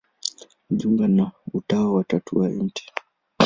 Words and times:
Alijiunga 0.69 1.07
na 1.07 1.31
Utawa 1.53 1.93
wa 1.93 2.03
Tatu 2.03 2.39
wa 2.39 2.49
Mt. 2.49 2.81